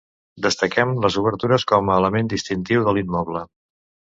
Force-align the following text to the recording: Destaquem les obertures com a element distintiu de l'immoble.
Destaquem 0.45 0.93
les 1.03 1.17
obertures 1.21 1.67
com 1.73 1.91
a 1.91 1.99
element 2.03 2.33
distintiu 2.33 2.89
de 2.89 2.99
l'immoble. 2.99 3.45